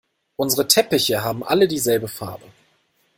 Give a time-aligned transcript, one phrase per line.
[0.35, 2.45] Unsere Teppiche haben alle dieselbe Farbe.